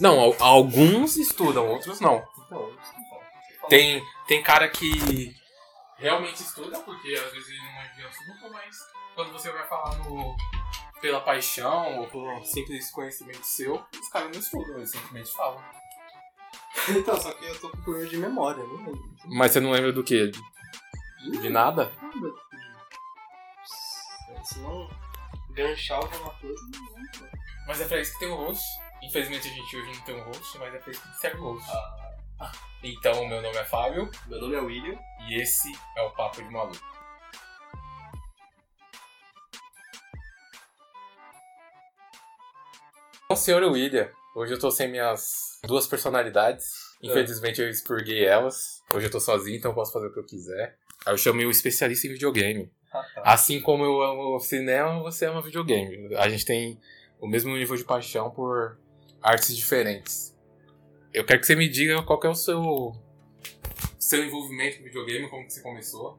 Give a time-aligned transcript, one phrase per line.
[0.00, 2.24] Não, al- alguns estudam, outros não.
[3.68, 5.34] Tem, tem cara que
[5.96, 8.76] realmente estuda, porque às vezes ele não é de assunto, mas
[9.14, 10.36] quando você vai falar no,
[11.00, 15.62] pela paixão ou por simples conhecimento seu, os caras não estudam, eles simplesmente falam.
[16.88, 19.14] Então, só que eu tô com problema de memória, não lembro.
[19.26, 20.30] Mas você não lembra do que?
[20.30, 21.92] De nada?
[22.02, 22.28] Nada.
[24.42, 24.88] Se não
[25.50, 27.28] ganchar alguma coisa, não lembro.
[27.68, 28.64] Mas é pra isso que tem o host.
[29.02, 31.52] Infelizmente a gente hoje não tem um host, mas é pra isso que serve o
[31.52, 31.68] host.
[32.84, 34.98] Então, meu nome é Fábio Meu nome é William.
[35.28, 36.76] e esse é o Papo de Maluco.
[43.28, 46.72] Bom, senhor William, hoje eu tô sem minhas duas personalidades.
[47.00, 48.82] Infelizmente eu expurguei elas.
[48.92, 50.76] Hoje eu tô sozinho, então eu posso fazer o que eu quiser.
[51.06, 52.68] Aí eu chamei o especialista em videogame.
[52.92, 53.22] Ah, tá.
[53.24, 56.14] Assim como eu amo cinema, você ama videogame.
[56.16, 56.80] A gente tem
[57.20, 58.76] o mesmo nível de paixão por
[59.22, 60.36] artes diferentes.
[61.12, 62.92] Eu quero que você me diga qual é o seu
[63.98, 66.18] seu envolvimento com videogame, como que você começou.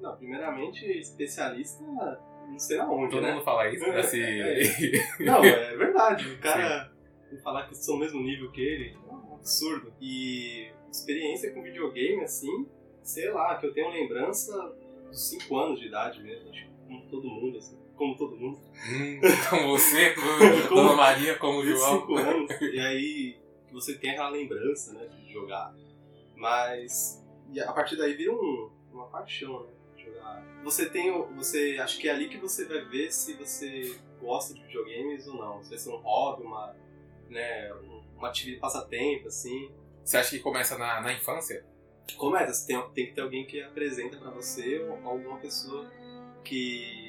[0.00, 3.32] Não, primeiramente, especialista, não sei aonde, Todo né?
[3.32, 4.02] mundo fala isso, né?
[4.04, 6.28] Se- Não, é verdade.
[6.28, 6.92] O cara
[7.42, 9.92] falar que eu sou o mesmo nível que ele é um absurdo.
[10.00, 12.68] E experiência com videogame, assim,
[13.02, 14.52] sei lá, que eu tenho lembrança
[15.08, 17.76] dos 5 anos de idade mesmo, acho que como todo mundo, assim.
[17.96, 18.58] Como todo mundo.
[18.88, 22.00] Hum, como você, como Como- Dona Maria, como o João.
[22.00, 22.50] 5 anos.
[22.60, 23.36] E aí
[23.72, 25.74] você tem aquela lembrança, né, de jogar.
[26.36, 27.24] Mas
[27.66, 29.70] a partir daí vira um- uma paixão, né?
[29.96, 30.44] Jogar.
[30.64, 31.10] Você tem.
[31.36, 31.78] Você.
[31.80, 35.62] Acho que é ali que você vai ver se você gosta de videogames ou não.
[35.62, 36.74] Se vai ser um hobby, uma.
[37.30, 39.70] Né, um- uma atividade passatempo, assim.
[40.04, 41.64] Você acha que começa na, na infância?
[42.18, 45.90] Começa, tem, tem que ter alguém que apresenta pra você ou alguma pessoa
[46.44, 47.03] que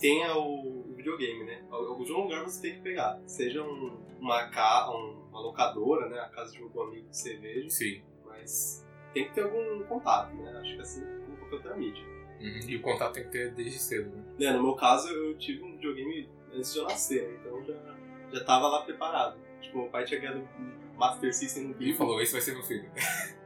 [0.00, 1.62] tenha o, videogame, né?
[1.70, 3.20] Al- Algum lugar você tem que pegar.
[3.26, 6.18] Seja um- uma, ca, um- uma locadora, né?
[6.20, 7.68] A casa de algum amigo que você veja.
[7.70, 8.02] Sim.
[8.26, 10.50] Mas tem que ter algum contato, né?
[10.60, 12.04] Acho que assim como qualquer outra mídia.
[12.40, 12.60] Uhum.
[12.68, 14.22] E o contato tem que ter desde cedo, né?
[14.38, 17.38] Né, no meu caso, eu tive um videogame antes de eu nascer, né?
[17.40, 17.74] então já,
[18.32, 19.38] já tava lá preparado.
[19.60, 21.98] Tipo, meu pai tinha ganhado um Master System no Ele bico.
[21.98, 22.90] falou, esse vai ser meu filho.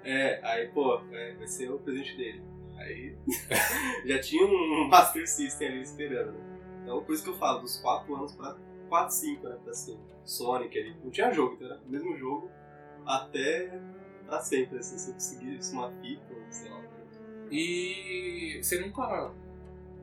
[0.02, 2.40] É, aí, pô, é, vai ser o presente dele.
[2.78, 3.16] Aí
[4.06, 6.32] já tinha um Master System ali esperando.
[6.32, 6.58] né?
[6.82, 8.56] Então, por isso que eu falo, dos 4 anos pra
[8.88, 9.58] 4, 5, né?
[9.64, 10.00] Pra cima.
[10.24, 10.96] Sonic ali.
[11.02, 12.50] Não tinha jogo, então era o mesmo jogo
[13.04, 13.80] até
[14.26, 16.82] pra sempre, assim, se eu conseguisse uma fita, sei lá.
[17.50, 19.32] E você nunca.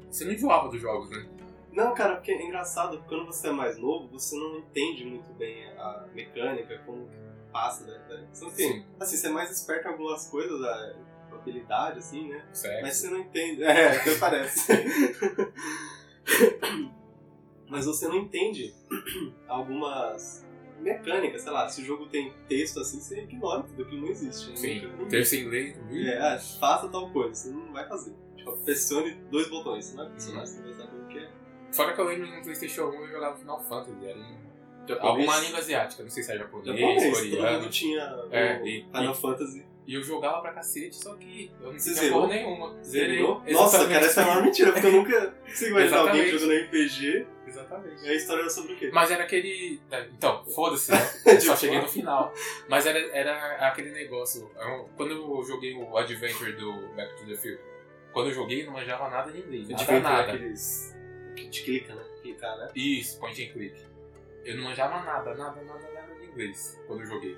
[0.10, 1.28] Você não enjoava dos jogos, né?
[1.72, 5.34] Não, cara, porque é engraçado, porque quando você é mais novo, você não entende muito
[5.34, 7.18] bem a mecânica, como que
[7.52, 8.28] passa, né?
[8.32, 8.86] Você não tem, Sim.
[9.00, 10.96] assim, você é mais esperto em algumas coisas, a
[11.44, 12.44] habilidade, assim, né?
[12.52, 12.82] Certo.
[12.82, 13.64] Mas você não entende.
[13.64, 14.72] É, até parece.
[17.70, 18.74] Mas você não entende
[19.48, 20.46] algumas
[20.80, 24.50] mecânicas, sei lá, se o jogo tem texto assim, você ignora tudo aquilo não existe.
[24.52, 24.56] né?
[24.56, 24.92] Sim.
[25.10, 25.76] Ter sem lei.
[26.08, 28.14] É, ah, faça tal coisa, você não vai fazer.
[28.36, 30.46] Tipo, pressione dois botões, você não vai pressionar, Uhum.
[30.46, 31.30] você vai saber o que é.
[31.72, 34.38] Fora que eu lembro no PlayStation 1 eu jogava Final Fantasy, era em
[34.88, 35.02] Japonês.
[35.02, 37.60] alguma língua asiática, não sei se é japonês, Japonês, todo coreano.
[37.62, 39.66] mundo tinha É, e- Final e- Fantasy.
[39.86, 42.82] E eu jogava pra cacete, só que eu não tinha porra nenhuma.
[42.84, 43.22] Zerei.
[43.52, 47.28] Nossa, cara, essa é a maior mentira, porque eu nunca consegui imaginar alguém jogando RPG
[47.48, 48.06] Exatamente.
[48.06, 48.90] e a história era sobre o quê?
[48.94, 49.82] Mas era aquele.
[50.18, 50.98] Então, foda-se, né?
[51.34, 52.34] Eu só cheguei no final.
[52.70, 54.50] Mas era, era aquele negócio.
[54.58, 57.60] eu- Quando eu joguei o Adventure do Back to the Future,
[58.14, 59.68] quando eu joguei, eu não manjava nada de inglês.
[59.70, 60.32] Nada, Adventure é nada.
[60.34, 60.96] aqueles
[61.36, 62.04] que a gente clica, né?
[62.22, 62.70] Clicar, né?
[62.76, 63.76] Isso, point and click.
[64.46, 67.38] Eu não manjava nada, nada, nada, nada de inglês quando eu joguei.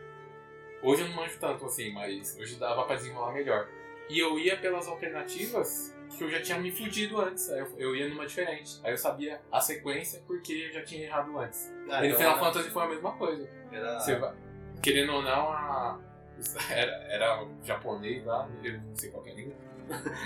[0.85, 3.68] Hoje eu não manjo tanto assim, mas hoje dava pra desenrolar melhor.
[4.07, 7.50] E eu ia pelas alternativas que eu já tinha me fudido antes.
[7.50, 8.79] Aí eu, eu ia numa diferente.
[8.84, 11.74] Aí eu sabia a sequência porque eu já tinha errado antes.
[11.90, 13.50] Ah, e no então Final Fantasy foi a mesma coisa.
[13.72, 14.00] Era...
[14.00, 14.34] Você vai-
[14.81, 16.00] querendo ou não, a,
[16.69, 19.53] era, era japonês lá, eu não sei qual é a língua.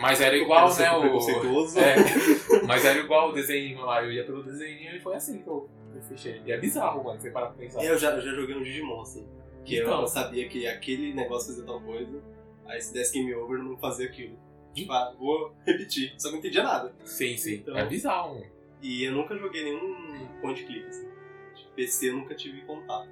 [0.02, 0.92] Mas era igual, né?
[0.92, 5.42] O, é, mas era igual o desenho lá, eu ia pelo desenho e foi assim
[5.42, 6.42] que eu, eu fechei.
[6.46, 7.82] E é bizarro, mano, você parar pra pensar.
[7.82, 9.26] Eu já, eu já joguei um Digimon, assim.
[9.70, 10.08] Que eu Então.
[10.08, 12.22] sabia que aquele negócio fazia tal coisa,
[12.66, 14.38] aí se desse game over, eu não fazia aquilo.
[14.74, 16.14] Tipo, ah, vou repetir.
[16.18, 16.94] Só que não entendia nada.
[17.04, 17.56] Sim, sim.
[17.56, 18.44] Então- É bizarro.
[18.82, 21.10] E eu nunca joguei nenhum point click, assim.
[21.56, 23.10] De PC eu nunca tive contato.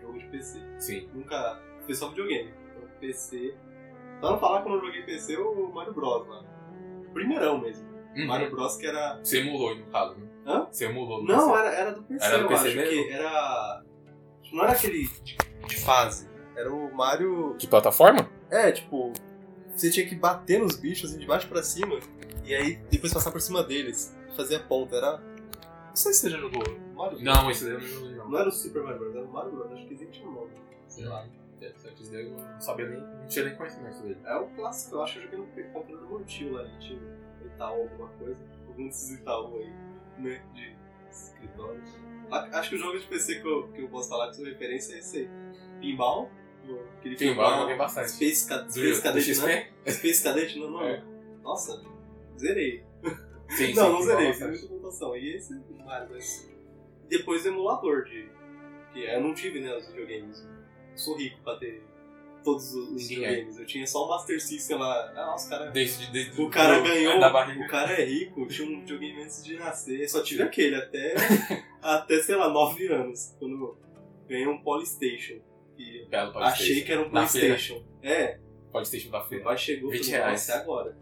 [0.00, 0.60] Jogo de PC.
[0.78, 1.08] Sim.
[1.14, 1.60] Nunca.
[1.84, 2.50] Foi só videogame.
[2.70, 3.54] Então, PC.
[4.20, 6.48] Só não falar que eu não joguei PC o Mario Bros, mano.
[7.12, 7.86] Primeirão mesmo.
[8.16, 8.26] Uhum.
[8.26, 9.18] Mario Bros que era.
[9.22, 10.26] Você emulou, no caso, né?
[10.46, 10.66] Hã?
[10.70, 11.22] Você emulou.
[11.24, 11.58] Não, PC.
[11.60, 12.90] era, era do PC, Era do eu PC acho mesmo?
[13.06, 13.82] que era.
[14.52, 16.28] Não era aquele de, de fase.
[16.56, 17.56] Era o Mario.
[17.58, 18.28] De plataforma?
[18.50, 19.12] É, tipo.
[19.74, 22.00] Você tinha que bater nos bichos assim, de baixo pra cima.
[22.44, 24.14] E aí depois passar por cima deles.
[24.36, 24.96] Fazer a ponta.
[24.96, 25.18] Era.
[25.18, 26.62] Não sei se você já jogou.
[26.94, 27.22] Mario?
[27.22, 28.38] Não, esse daí eu não joguei, não.
[28.38, 30.50] era o Super Mario Bros, era o Mario Bros, acho que existe um nome.
[30.88, 31.24] Sei lá.
[31.60, 33.00] Antes dele eu não sabia nem.
[33.00, 34.18] Não tinha nem conhecimento dele.
[34.24, 36.78] É o clássico, eu acho que eu joguei no controle do meu tio lá, ele
[36.78, 38.44] tinha um Itaú alguma coisa.
[38.68, 39.72] Algum desses Itaú aí,
[40.18, 40.42] né?
[40.54, 40.76] De
[41.10, 41.82] escritório.
[42.30, 44.94] Acho que o jogo de PC que eu, que eu posso falar que sua referência
[44.94, 45.30] é esse aí.
[45.80, 46.30] Pinball.
[46.98, 48.10] Aquele Pinball eu joguei bastante.
[48.10, 49.68] Space, Ca- Space Cadet, né?
[49.86, 50.82] Space Cadet, não, não.
[50.84, 51.02] É.
[51.42, 51.82] Nossa,
[52.38, 52.84] zerei.
[53.50, 54.52] Sim, não, não sim, zerei, bastante.
[54.52, 55.16] fiz muita mutação.
[55.16, 56.50] E esse é vários, mas.
[57.08, 58.28] Depois o emulador de.
[58.92, 60.40] Que eu não tive, né, os videogames.
[60.92, 61.82] Eu sou rico pra ter
[62.44, 63.08] todos os é.
[63.14, 63.58] videogames.
[63.58, 65.12] Eu tinha só o Master System lá.
[65.16, 65.72] Ah, os caras.
[65.72, 69.56] Desde, desde O cara do- ganhou, o cara é rico, tinha um videogame antes de
[69.56, 71.14] nascer, só tive aquele até,
[71.80, 73.76] até sei lá, 9 anos, quando
[74.28, 75.38] ganhei um Polystation.
[75.78, 77.10] E Belo achei que era um.
[77.10, 77.82] Playstation.
[78.02, 78.38] É,
[78.72, 79.44] Polystation da meu feira.
[79.44, 80.96] pai chegou e 20 falou, agora.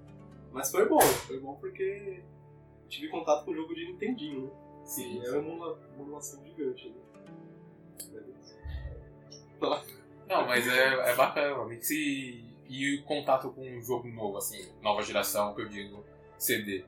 [0.53, 2.23] Mas foi bom, foi bom porque
[2.89, 4.51] tive contato com o jogo de Nintendinho, né?
[4.85, 5.21] Sim.
[5.21, 6.97] E é uma emula- uma emulação gigante, né?
[10.29, 11.91] Não, mas é, é bacana, Mix.
[11.91, 16.05] E, e o contato com um jogo novo, assim, nova geração, que eu digo,
[16.37, 16.85] CD.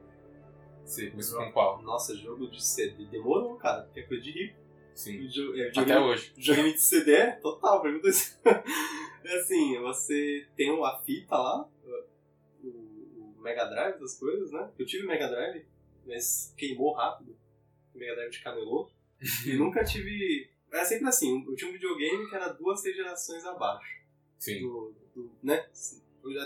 [0.85, 1.82] Você começou com qual?
[1.82, 4.56] Nossa, jogo de CD demorou, cara, porque é coisa de rico.
[4.99, 5.29] Sim.
[5.29, 6.33] Jo- é, Até hoje.
[6.35, 8.37] Videogame de CD é total, pergunta isso.
[9.25, 11.69] É assim, você tem a fita lá,
[12.65, 14.71] o, o Mega Drive das coisas, né?
[14.79, 15.67] Eu tive Mega Drive,
[16.06, 17.37] mas queimou rápido.
[17.95, 18.91] Mega Drive de camelô.
[19.45, 20.50] e nunca tive.
[20.73, 24.00] Era sempre assim, eu tinha um videogame que era duas, três gerações abaixo.
[24.39, 24.61] Sim.
[24.62, 25.69] Do, do, né?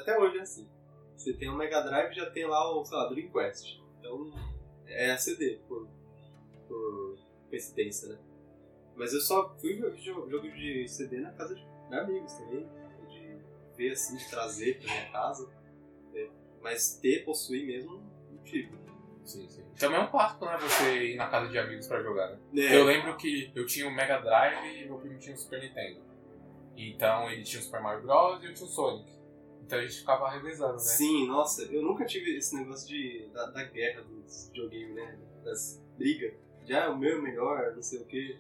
[0.01, 0.69] Até hoje é assim.
[1.17, 3.79] Você tem o Mega Drive e já tem lá o, sei lá, Dream Quest.
[4.01, 4.29] Então
[4.87, 5.87] é a CD, por,
[6.67, 7.17] por
[7.49, 8.19] coincidência, né?
[8.97, 12.69] Mas eu só fui ver jogo, jogo de CD na casa de, de amigos também.
[13.09, 13.37] De
[13.77, 15.49] ver assim, de trazer pra minha casa.
[16.13, 16.29] né?
[16.61, 18.71] Mas ter, possuir mesmo, não tive.
[19.25, 19.65] Sim, sim.
[19.79, 20.57] Também é um clássico, né?
[20.61, 22.39] Você ir na casa de amigos pra jogar, né?
[22.57, 25.61] É, Eu lembro que eu tinha o Mega Drive e meu primo tinha o Super
[25.63, 26.01] Nintendo.
[26.77, 28.43] Então ele tinha o Super Mario Bros.
[28.43, 29.11] e eu tinha o Sonic.
[29.65, 30.79] Então a gente ficava revezando, né?
[30.81, 35.19] Sim, nossa, eu nunca tive esse negócio de, da, da guerra dos videogames, né?
[35.45, 36.35] Das brigas.
[36.65, 38.39] Já o meu é melhor, não sei o quê.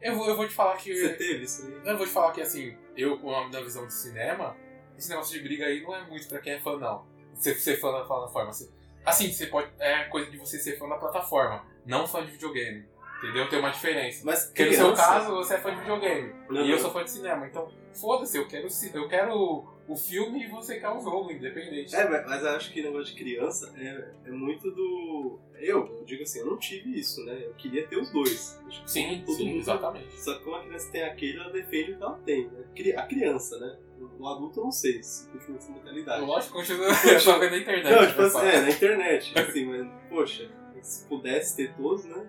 [0.00, 0.94] Eu, vou, eu vou te falar que.
[0.94, 1.80] Você teve isso aí?
[1.84, 4.56] Eu vou te falar que assim, eu com a minha visão de cinema,
[4.96, 7.04] esse negócio de briga aí não é muito pra quem é fã, não.
[7.34, 8.52] Você ser fã da plataforma.
[8.52, 8.70] Você-
[9.04, 9.70] assim, você pode.
[9.80, 12.86] É coisa de você ser fã da plataforma, não fã de videogame.
[13.24, 13.48] Entendeu?
[13.48, 14.22] Tem uma diferença.
[14.24, 16.32] Mas Porque no seu caso, você é fã de videogame.
[16.50, 16.78] Não, E eu não.
[16.78, 17.46] sou fã de cinema.
[17.46, 21.94] Então, foda-se, eu quero, eu quero o filme e você quer o jogo, independente.
[21.94, 25.38] É, mas eu acho que o negócio de criança é, é muito do.
[25.58, 27.38] Eu, eu digo assim, eu não tive isso, né?
[27.44, 28.60] Eu queria ter os dois.
[28.86, 30.20] Sim, todo sim, mundo- exatamente.
[30.20, 32.64] Só que como a criança tem aquele, ela defende o que ela tem, né?
[32.96, 33.78] A criança, né?
[34.18, 36.24] O adulto eu não sei se continua essa mentalidade.
[36.24, 36.86] Lógico, continua.
[36.88, 36.92] Eu
[37.40, 37.84] vendo na internet.
[37.90, 40.50] Não, tipo né, assim, é, na internet, assim, mas, poxa,
[40.82, 42.26] se pudesse ter todos, né?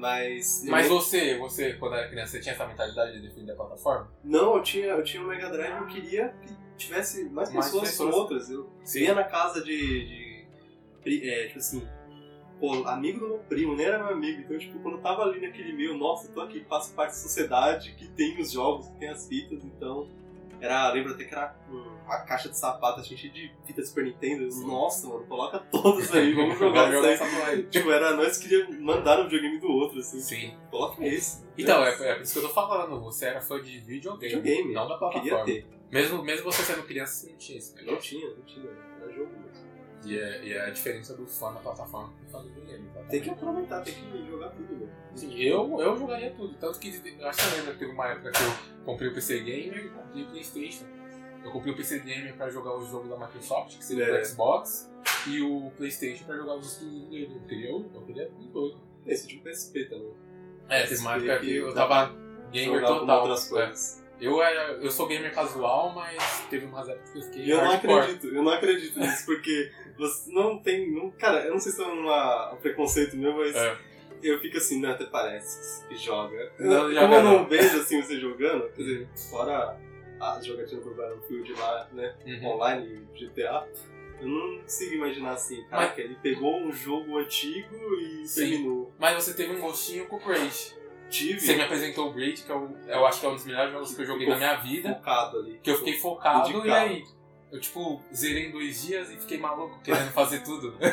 [0.00, 0.64] Mas.
[0.64, 3.56] eu Mas não- você, você, quando era criança, você tinha essa mentalidade de defender a
[3.56, 4.10] plataforma?
[4.24, 7.66] Não, eu tinha, eu tinha um Mega Drive e eu queria que tivesse mais Mais
[7.66, 8.10] pessoas, pessoas.
[8.14, 8.50] com outras.
[8.50, 10.46] Eu ia na casa de.
[11.04, 11.86] de é, tipo assim.
[12.58, 14.40] Pô, amigo do meu primo, nem era meu amigo.
[14.42, 17.16] Então, tipo, quando eu tava ali naquele meio, nossa, eu tô aqui, faço parte da
[17.16, 20.06] sociedade que tem os jogos, que tem as fitas, então.
[20.60, 21.54] Era, lembro até que era
[22.04, 24.44] uma caixa de sapato assim, cheia de fitas Super Nintendo.
[24.44, 24.66] Eu.
[24.66, 27.62] Nossa, mano, coloca todas aí, vamos jogar isso aí.
[27.64, 30.20] Tipo, era nós que queríamos mandar o videogame do outro, assim.
[30.20, 30.54] Sim.
[30.70, 31.44] Coloca esse.
[31.56, 33.00] Então, é, é por isso que eu tô falando.
[33.00, 34.74] Você era fã de videogame, Videogame.
[34.74, 35.44] não da Eu queria plataforma.
[35.46, 35.66] ter.
[35.90, 37.74] Mesmo, mesmo você sendo criança, você não tinha isso.
[37.84, 38.70] Não tinha, não tinha.
[39.02, 39.59] Era jogo mesmo.
[40.04, 42.84] E é, e é a diferença do fã da plataforma com o fã do videogame.
[42.86, 43.10] exatamente.
[43.10, 44.88] Tem que aproveitar, tem que jogar tudo, né?
[45.14, 46.54] Sim, eu, eu jogaria tudo.
[46.58, 46.88] Tanto que
[47.18, 50.22] eu acho que que teve uma época que eu comprei o PC Gamer e comprei
[50.22, 50.84] o Playstation.
[51.44, 54.20] Eu comprei o PC Gamer pra jogar os jogos da Microsoft, que seria É.
[54.20, 54.90] o Xbox,
[55.26, 57.34] e o Playstation pra jogar os exclusivos dele.
[57.34, 58.80] Eu queria, eu queria tudo doido.
[59.06, 60.12] Esse tinha um PSP também.
[60.68, 62.14] É, teve uma época que eu tava
[62.52, 63.20] gamer total.
[63.22, 63.50] outras É.
[63.50, 64.00] coisas.
[64.20, 67.70] Eu, era, eu sou gamer casual, mas teve umas épocas que eu fiquei eu não
[67.72, 70.90] acredito, eu não acredito nisso, porque você não tem.
[70.90, 73.76] Não, cara, eu não sei se é uma, um preconceito meu, mas É.
[74.22, 76.52] eu fico assim, não, até parece que joga.
[76.58, 79.78] Não, Como eu não vejo assim você jogando, quer dizer, fora
[80.20, 82.14] as jogatinas do Battlefield lá, né?
[82.26, 82.46] Uhum.
[82.48, 83.66] Online, GTA.
[84.20, 88.40] Eu não consigo imaginar assim, caraca, ele pegou um jogo antigo e Sim.
[88.50, 88.92] terminou.
[88.98, 90.76] Mas você teve um gostinho com o Braid.
[91.08, 93.72] Tive Você me apresentou o Braid, que eu, eu acho que é um dos melhores
[93.72, 94.94] jogos que eu joguei na minha vida.
[94.94, 95.58] focado ali.
[95.62, 97.04] Que eu fiquei focado e aí.
[97.52, 100.74] Eu, tipo, zerei em dois dias e fiquei maluco querendo fazer tudo.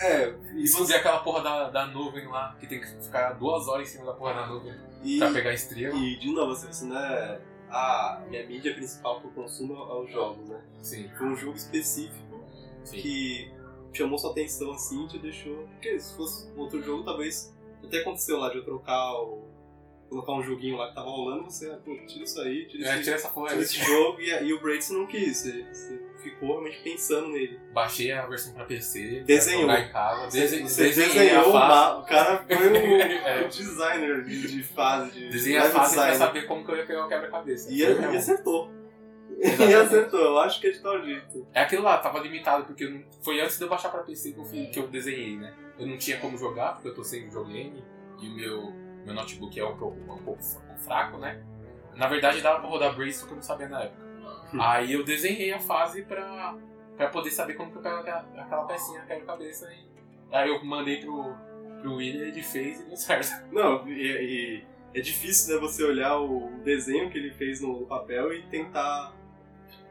[0.00, 0.94] É, E você.
[0.94, 4.12] aquela porra da, da nuvem lá, que tem que ficar duas horas em cima da
[4.14, 4.74] porra da nuvem
[5.04, 5.94] E, pra pegar estrela.
[5.94, 7.40] e de novo, você não é.
[7.70, 10.60] A minha mídia principal que eu consumo é os jogos, né?
[10.80, 12.40] Sim, Foi um jogo específico
[12.84, 12.96] sim.
[13.00, 13.52] que
[13.92, 15.68] chamou sua atenção assim e te deixou.
[15.68, 17.54] Porque se fosse outro jogo, talvez.
[17.84, 19.44] Até aconteceu lá de eu trocar o
[20.12, 23.02] colocar um joguinho lá que tava rolando, você pô, tira isso aí, tira, É, esse,
[23.04, 25.38] tira essa porra tira esse jogo, e, e o Braids não quis.
[25.38, 27.58] Você, você ficou realmente pensando nele.
[27.72, 29.16] Baixei a versão pra PC.
[29.16, 29.68] pra Desenhou.
[29.90, 30.30] casa.
[30.30, 32.76] Você, desenhou a o mapa, o cara foi um,
[33.26, 33.44] É.
[33.44, 36.86] um designer de, de fase, de Desenhei a fase pra saber como que eu ia
[36.86, 37.72] pegar o quebra-cabeça.
[37.72, 38.70] E, ele- e acertou.
[39.38, 39.74] E Exatamente.
[39.74, 41.46] acertou, eu acho que é de tal jeito.
[41.54, 44.38] É aquilo lá, tava limitado, porque não- foi antes de eu baixar pra PC que
[44.38, 45.52] eu, que eu desenhei, né?
[45.78, 47.82] Eu não tinha como jogar, porque eu tô sem videogame,
[48.20, 48.72] e o meu,
[49.04, 50.42] meu notebook é um pouco, um pouco
[50.84, 51.42] fraco, né?
[51.94, 54.02] Na verdade dava pra rodar Brace, só que eu não sabia na época.
[54.60, 56.56] Aí eu desenhei a fase pra,
[56.96, 61.00] pra poder saber como que eu pego aquela, aquela pecinha, quebra-cabeça, e aí eu mandei
[61.00, 61.34] pro,
[61.80, 63.30] pro William, ele fez e deu certo.
[63.52, 68.32] Não, e, e é difícil né, você olhar o desenho que ele fez no papel
[68.32, 69.14] e tentar.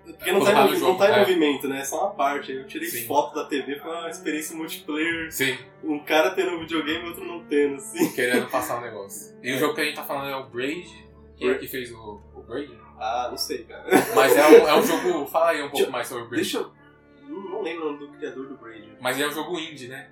[0.04, 1.20] Porque não tá, em, jogo, não tá em é.
[1.20, 1.80] movimento, né?
[1.80, 2.52] É só uma parte.
[2.52, 3.06] Eu tirei Sim.
[3.06, 5.32] foto da TV, foi uma experiência multiplayer.
[5.32, 8.12] Sim, Um cara tendo um videogame e outro não tendo, assim.
[8.14, 9.38] querendo passar um negócio.
[9.44, 10.88] E o jogo que a gente tá falando é o Braid,
[11.38, 12.72] que é que fez o, o Braid.
[13.00, 13.84] Ah, não sei, cara.
[14.16, 15.26] Mas é um, é um jogo.
[15.32, 16.44] Fala aí um pouco Deixa- mais sobre o Braid.
[16.44, 16.72] Deixa eu.
[17.28, 18.90] Não, lembro o nome do criador do Braid.
[19.00, 20.10] Mas é um jogo indie, né?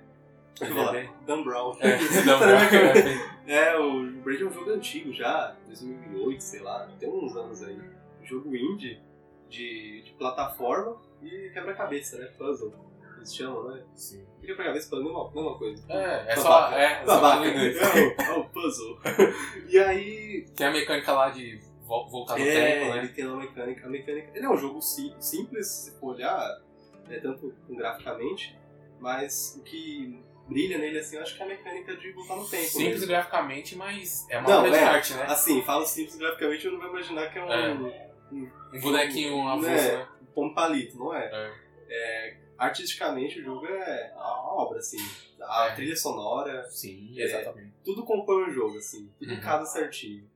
[0.60, 1.76] Eu Ele vou é Dan Brown.
[1.80, 7.08] É, não, é, É, o Braid é um jogo antigo já, 2008, sei lá, tem
[7.08, 7.78] uns anos aí.
[8.22, 9.00] Um jogo indie
[9.50, 12.26] de, de plataforma e quebra-cabeça, né?
[12.38, 12.72] Puzzle.
[13.16, 13.82] Eles chamam, né?
[13.94, 14.24] Sim.
[14.40, 15.84] Quebra-cabeça puzzle mesma, mesma coisa.
[15.92, 16.72] É, é só.
[16.72, 17.46] É, Babaca.
[17.46, 17.76] inglês.
[18.18, 18.98] É o, puzzle.
[19.68, 20.46] e aí.
[20.56, 23.12] Tem a mecânica lá de vol- voltar no é, tempo, ele né?
[23.14, 23.86] tem uma mecânica.
[23.86, 24.30] A mecânica.
[24.34, 26.60] Ele é um jogo sim- simples, se for olhar,
[27.10, 28.58] é, tanto graficamente,
[28.98, 32.48] mas o que brilha nele, assim, eu acho que é a mecânica de voltar no
[32.48, 32.64] tempo.
[32.64, 33.06] Simples mesmo.
[33.08, 34.82] graficamente, mas é uma Não, obra de é.
[34.84, 35.24] arte, né?
[35.28, 37.86] Assim, falo simples graficamente, eu não vou imaginar que é um.
[37.88, 38.09] É.
[38.32, 39.98] Um bonequinho avulso, É.
[39.98, 40.08] né?
[40.36, 41.24] um palito, não é?
[41.32, 41.70] É.
[41.92, 44.98] É, artisticamente o jogo é uma obra, assim.
[45.40, 45.74] A É.
[45.74, 47.24] trilha sonora, Sim, É.
[47.24, 47.72] exatamente.
[47.84, 49.10] tudo compõe o jogo, assim.
[49.18, 49.40] Tudo Uhum.
[49.40, 50.28] casa certinho.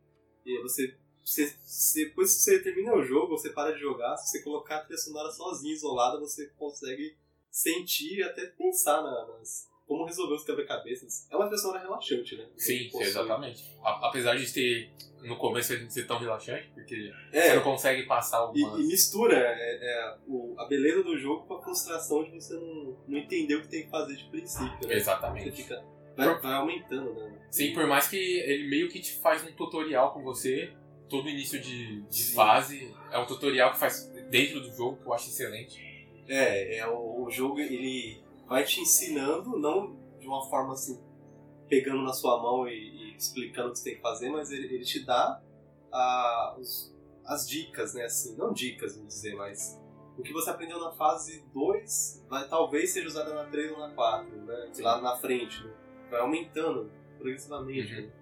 [0.44, 4.30] E você, você, você- Depois que você termina o jogo, você para de jogar, se
[4.30, 7.16] você colocar a trilha sonora sozinha, isolada, você consegue
[7.50, 9.68] sentir e até pensar na- nas.
[9.86, 11.26] Como resolver os quebra-cabeças.
[11.30, 12.46] É uma trilha sonora relaxante, né?
[12.56, 13.02] Sim, Possui.
[13.06, 13.64] exatamente.
[13.82, 14.90] A- apesar de ter.
[15.22, 18.80] No começo ele não ser tão relaxante, porque você É, não consegue passar E, algumas.
[18.80, 22.96] e mistura é, é, o- a beleza do jogo com a frustração de você não,
[23.08, 24.66] não entender o que tem que fazer de princípio.
[24.72, 24.78] Né?
[24.88, 25.50] Você Exatamente.
[25.52, 25.82] fica.
[26.16, 27.38] Vai, vai aumentando, né?
[27.50, 30.72] Sim, por mais que ele meio que te faz um tutorial com você,
[31.08, 32.34] todo início de, de Sim.
[32.34, 35.82] fase é um tutorial que faz dentro do jogo, que eu acho excelente.
[36.28, 41.00] É, é o, o jogo ele vai te ensinando, não de uma forma assim,
[41.68, 44.66] pegando na sua mão e, e explicando o que você tem que fazer, mas ele,
[44.74, 45.40] ele te dá
[45.92, 46.94] a, os-
[47.26, 48.04] as dicas, né?
[48.04, 49.80] Assim, não dicas, vamos dizer, mas
[50.18, 53.90] o que você aprendeu na fase 2 vai talvez seja usado na 3 ou na
[53.94, 54.72] 4, né?
[54.80, 55.72] Lá na frente, né?
[56.10, 58.02] Vai aumentando progressivamente Uhum.
[58.02, 58.12] né?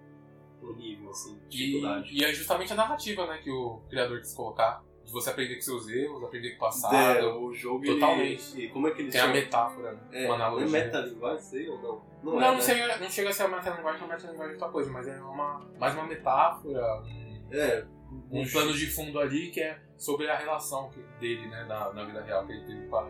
[0.61, 2.09] o nível, assim, de E, dificuldade.
[2.13, 4.81] e é justamente a narrativa né, que o criador quis colocar.
[5.05, 6.95] De você aprender com seus erros, aprender com o passado.
[6.95, 8.61] É, o jogo ele- Totalmente.
[8.61, 9.33] e como é que ele Tem a chama?
[9.35, 9.99] metáfora, né?
[10.11, 10.69] É, uma é analogia.
[10.69, 12.01] metalinguagem, sei ou não?
[12.23, 12.61] Não, é, não, né?
[12.61, 15.59] chega, não chega a ser uma metalinguagem, uma metalinguagem é outra coisa, mas é uma,
[15.79, 17.03] mais uma metáfora,
[17.51, 17.85] É,
[18.31, 22.21] um plano de fundo ali que é sobre a relação dele, né, na, na vida
[22.23, 23.05] real, que ele teve com a,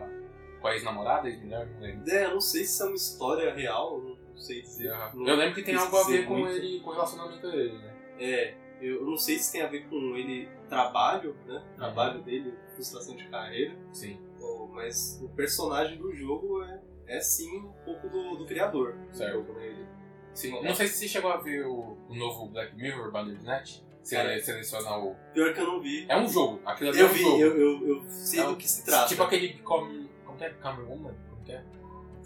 [0.60, 2.10] com a ex-namorada, ex-mulher, não lembro.
[2.10, 4.90] É, eu não sei se é uma história real, não sei dizer.
[5.14, 6.56] Não Eu lembro que tem algo a ver com muito.
[6.56, 7.94] ele, com o relacionamento dele, né?
[8.18, 8.54] É,
[8.84, 11.54] eu não sei se tem a ver com ele trabalho, né?
[11.54, 11.76] Uhum.
[11.76, 14.18] Trabalho dele, frustração de carreira, Sim.
[14.40, 19.16] ou- mas o personagem do jogo é, é sim um pouco do, do criador do
[19.16, 19.32] Certo.
[19.34, 19.66] jogo, né?
[19.66, 19.86] Ele,
[20.34, 20.60] Sim.
[20.62, 23.80] Não sei se você chegou a ver o, o novo Black Mirror, Bandersnatch.
[24.02, 24.38] Você É.
[24.40, 25.14] seleciona o.
[25.32, 26.04] Pior que eu não vi.
[26.08, 26.60] É um jogo.
[26.66, 27.40] Aquilo ali é Eu um vi, jogo.
[27.40, 29.06] eu, eu, eu sei É do que se trata.
[29.08, 30.10] Tipo aquele Come.
[30.26, 30.50] Como que é?
[30.50, 31.14] Come Woman?
[31.30, 31.62] Como que é?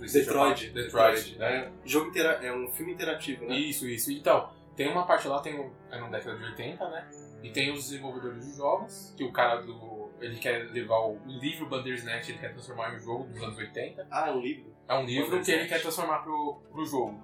[0.01, 0.71] Detroit.
[0.71, 1.47] Detroit, né?
[1.67, 3.59] É, jogo intera é um filme interativo, né?
[3.59, 4.11] Isso, isso.
[4.11, 7.11] Então, tem uma parte lá, tem um, é na década de 80, né?
[7.43, 10.09] E tem os desenvolvedores de jogos, que o cara do.
[10.21, 13.59] Ele quer levar o, o livro Bandersnatch, ele quer transformar em um jogo dos anos
[13.59, 14.07] 80.
[14.09, 14.73] Ah, é um livro?
[14.89, 17.21] É um livro que ele quer transformar pro, pro jogo.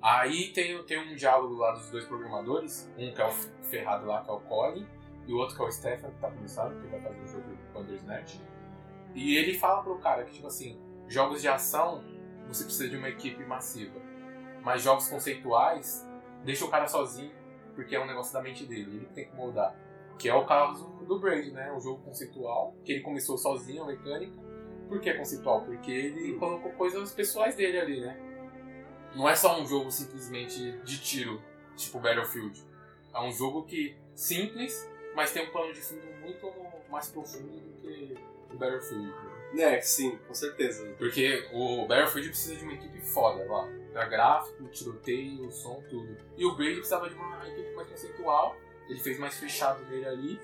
[0.00, 3.32] Aí tem, tem um diálogo lá dos dois programadores, um que é o
[3.64, 4.86] ferrado lá, que é o Colin,
[5.26, 7.58] e o outro que é o Stefan, que tá começando, que vai fazer o jogo
[7.74, 8.40] Bandersnatch.
[9.14, 12.02] E ele fala pro cara que, tipo assim, jogos de ação,
[12.46, 14.00] você precisa de uma equipe massiva.
[14.62, 16.07] Mas jogos conceituais,
[16.48, 17.30] deixa o cara sozinho,
[17.74, 19.76] porque é um negócio da mente dele, ele tem que moldar.
[20.18, 21.70] Que é o caso do Braid, né?
[21.70, 24.32] Um jogo conceitual, que ele começou sozinho, a mecânica.
[24.88, 25.60] Por que conceitual?
[25.60, 28.18] Porque ele colocou coisas pessoais dele ali, né?
[29.14, 31.40] Não é só um jogo simplesmente de tiro,
[31.76, 32.64] tipo Battlefield.
[33.14, 36.50] É um jogo que simples, mas tem um plano de fundo muito
[36.90, 38.16] mais profundo do que
[38.50, 39.06] o Battlefield.
[39.52, 39.76] né?
[39.76, 40.94] É, sim, com certeza.
[40.98, 43.68] Porque o Battlefield precisa de uma equipe foda lá.
[43.92, 46.16] Era gráfico, tiroteio, som, tudo.
[46.36, 48.56] E o Braid precisava de uma equipe mais conceitual.
[48.88, 50.40] Ele fez mais fechado nele ali.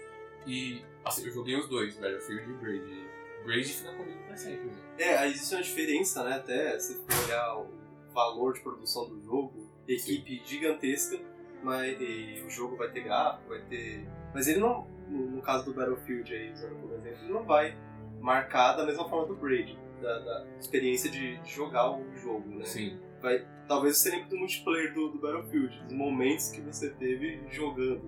[0.46, 3.08] E assim, eu joguei os dois, Battlefield e Braid.
[3.44, 4.66] Braid fica comigo pra sempre.
[4.66, 4.76] Né?
[4.98, 6.36] É, existe uma diferença, né?
[6.36, 7.68] Até se for olhar o
[8.12, 10.44] valor de produção do jogo, equipe Sim.
[10.44, 11.18] gigantesca,
[11.62, 11.98] mas
[12.44, 14.06] o jogo vai ter gráfico, vai ter.
[14.32, 17.76] Mas ele não, no, no, caso do Battlefield aí, usando como exemplo, ele não vai
[18.20, 22.64] marcar da mesma forma do Braid, da, da experiência de, de, jogar o jogo, né?
[22.64, 22.98] Sim.
[23.25, 28.02] Vai, talvez você lembre do multiplayer do, do Battlefield, dos momentos que você teve jogando,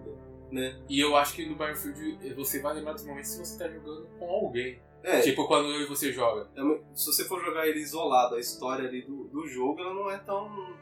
[0.52, 0.78] né?
[0.90, 4.06] E eu acho que no Battlefield você vai lembrar dos momentos se você tá jogando
[4.18, 4.78] com alguém.
[5.02, 6.50] É, tipo quando eu e você joga.
[6.54, 6.60] É,
[6.94, 10.18] se você for jogar ele isolado, a história ali do, do jogo, ela não é
[10.18, 10.48] tão.
[10.48, 10.76] Uhum.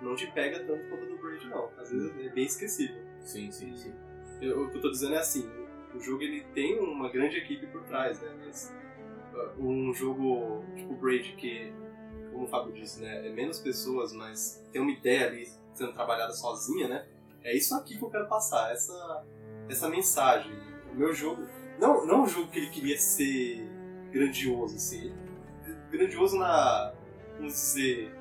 [0.00, 1.68] Não te pega tanto quanto do Braid, não.
[1.76, 3.02] Às vezes é bem esquecível.
[3.20, 3.92] Sim, sim, sim.
[4.40, 5.46] Eu, o que eu tô dizendo é assim:
[5.94, 8.34] o jogo ele tem uma grande equipe por trás, né?
[8.42, 8.74] Mas
[9.34, 11.74] uh, um jogo tipo Braid, que,
[12.36, 13.26] como o Fábio disse, né?
[13.26, 17.06] É menos pessoas, mas tem uma ideia ali sendo trabalhada sozinha, né?
[17.42, 19.24] É isso aqui que eu quero passar, essa,
[19.68, 20.52] essa mensagem.
[20.92, 21.42] O meu jogo
[21.78, 23.66] não, não um jogo que ele queria ser
[24.10, 25.14] grandioso, assim.
[25.90, 26.92] Grandioso na.
[27.36, 28.14] Vamos dizer.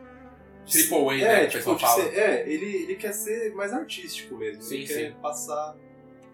[0.66, 1.48] Triple A, é, né?
[1.48, 4.62] Tipo, de ser, é, ele, ele quer ser mais artístico mesmo.
[4.62, 4.94] Sim, ele sim.
[4.94, 5.76] quer passar,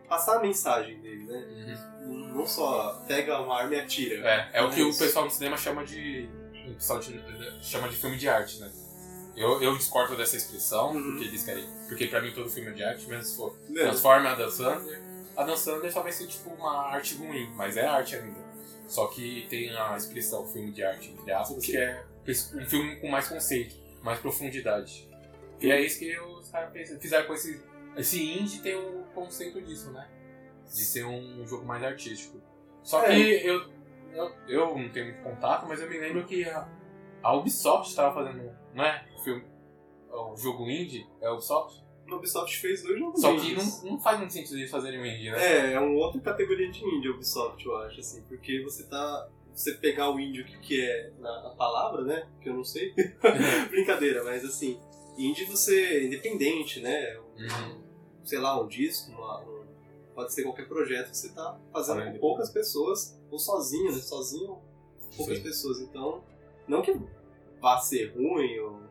[0.08, 2.00] passar a mensagem dele, né?
[2.06, 2.34] Uhum.
[2.36, 4.26] Não só pega uma arma e atira.
[4.28, 6.30] É, é o que o pessoal no cinema chama de.
[6.68, 7.02] O pessoal
[7.62, 8.72] chama de filme de arte, né?
[9.36, 11.04] Eu, eu discordo dessa expressão, uhum.
[11.04, 11.66] porque eles querem.
[11.88, 15.12] Porque pra mim todo filme é de arte, mesmo se for Transforma a Dan Sandler
[15.36, 18.40] a Dan Sandler só vai ser tipo uma arte ruim, mas é arte ainda.
[18.88, 23.08] Só que tem a expressão filme de arte, entre aspas, que é um filme com
[23.08, 25.10] mais conceito, mais profundidade.
[25.60, 27.62] E é isso que os caras fizeram com esse.
[27.96, 30.08] Esse indie tem o conceito disso, né?
[30.68, 32.42] De ser um jogo mais artístico.
[32.84, 33.16] Só é.
[33.16, 33.70] que eu,
[34.14, 36.68] eu, eu não tenho muito contato, mas eu me lembro que a,
[37.24, 38.52] a Ubisoft estava fazendo.
[38.74, 39.06] Não é?
[39.16, 39.44] O, filme,
[40.10, 41.82] o jogo indie é a Ubisoft?
[42.10, 45.06] a Ubisoft fez dois jogos Só que não, não faz muito sentido eles fazerem um
[45.06, 45.72] indie, né?
[45.72, 49.30] É, é uma outra categoria de indie a Ubisoft, eu acho, assim, porque você tá.
[49.54, 52.28] Você pegar o indie, o que, que é na, na palavra, né?
[52.42, 52.94] Que eu não sei.
[53.70, 54.80] Brincadeira, mas assim,
[55.18, 57.18] indie você é independente, né?
[57.20, 57.82] Um, uhum.
[58.24, 59.61] Sei lá, um disco, uma, um,
[60.14, 64.00] pode ser qualquer projeto que você tá fazendo com poucas pessoas, ou sozinho, né?
[64.00, 64.60] Sozinho,
[65.16, 65.44] poucas Sim.
[65.44, 65.80] pessoas.
[65.80, 66.24] Então,
[66.68, 66.94] não que
[67.60, 68.82] vá ser ruim ou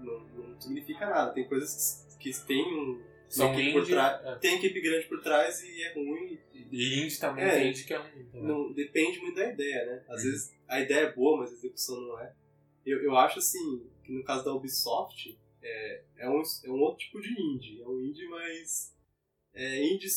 [0.00, 1.32] não, não significa nada.
[1.32, 3.02] Tem coisas que tem um.
[3.28, 4.34] São equipe indie, é.
[4.40, 6.38] Tem equipe grande por trás e é ruim.
[6.52, 8.28] E indie também é, tem que é ruim.
[8.34, 10.04] Não, depende muito da ideia, né?
[10.08, 10.30] Às uhum.
[10.30, 12.32] vezes a ideia é boa, mas a execução não é.
[12.84, 16.98] Eu, eu acho assim, que no caso da Ubisoft, é, é, um, é um outro
[16.98, 17.80] tipo de indie.
[17.80, 18.92] É um indie mais.
[19.54, 20.08] É indie,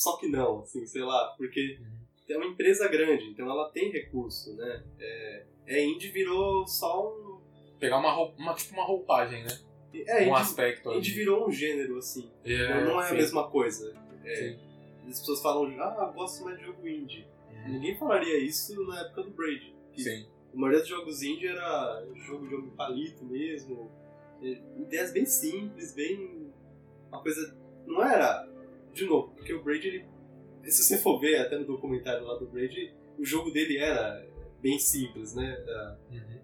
[0.00, 1.78] só que não, assim, sei lá, porque
[2.26, 4.82] é uma empresa grande, então ela tem recurso, né?
[4.98, 7.38] É, é indie virou só um.
[7.78, 9.60] Pegar uma, uma tipo uma roupagem, né?
[10.06, 10.88] É, um aspecto.
[10.88, 12.30] A gente virou um gênero, assim.
[12.42, 13.14] É, não é sim.
[13.14, 13.94] a mesma coisa.
[14.24, 14.56] É,
[15.06, 17.26] as pessoas falam, ah, gosto mais de jogo indie.
[17.50, 17.72] Uhum.
[17.74, 19.74] Ninguém falaria isso na época do Braid.
[19.98, 20.26] Sim.
[20.54, 23.90] A maioria dos jogos indie era jogo de jogo palito mesmo.
[24.78, 26.50] Ideias bem simples, bem.
[27.10, 27.54] Uma coisa.
[27.86, 28.49] Não era.
[28.92, 30.06] De novo, porque o Braid, ele.
[30.64, 34.26] Se você for ver até no documentário lá do Braid, o jogo dele era
[34.60, 35.56] bem simples, né?
[36.10, 36.40] Uhum.